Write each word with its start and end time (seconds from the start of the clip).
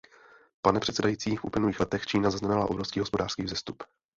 Pane 0.61 0.79
předsedající, 0.79 1.35
v 1.37 1.43
uplynulých 1.45 1.79
letech 1.79 2.05
Čína 2.05 2.29
zaznamenala 2.31 2.69
obrovský 2.69 2.99
hospodářský 2.99 3.43
vzestup. 3.43 3.83